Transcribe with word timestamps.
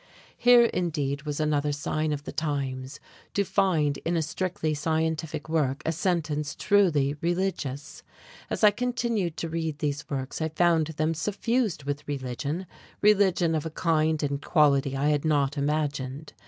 Here 0.35 0.65
indeed 0.65 1.27
was 1.27 1.39
another 1.39 1.71
sign 1.71 2.11
of 2.11 2.23
the 2.23 2.31
times, 2.31 2.99
to 3.35 3.43
find 3.43 3.97
in 3.99 4.17
a 4.17 4.23
strictly 4.23 4.73
scientific 4.73 5.47
work 5.47 5.83
a 5.85 5.91
sentence 5.91 6.55
truly 6.55 7.17
religious! 7.21 8.01
As 8.49 8.63
I 8.63 8.71
continued 8.71 9.37
to 9.37 9.47
read 9.49 9.77
these 9.77 10.09
works, 10.09 10.41
I 10.41 10.49
found 10.49 10.87
them 10.87 11.13
suffused 11.13 11.83
with 11.83 12.07
religion, 12.07 12.65
religion 13.03 13.53
of 13.53 13.63
a 13.63 13.69
kind 13.69 14.23
and 14.23 14.41
quality 14.41 14.97
I 14.97 15.09
had 15.09 15.23
not 15.23 15.55
imagined. 15.55 16.33